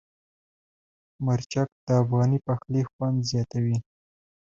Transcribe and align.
مرچک 1.25 1.67
د 1.85 1.87
افغاني 2.01 2.39
پخلي 2.47 2.81
خوند 2.91 3.17
زیاتوي. 3.31 3.77